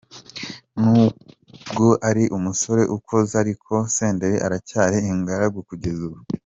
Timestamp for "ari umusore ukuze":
2.09-3.33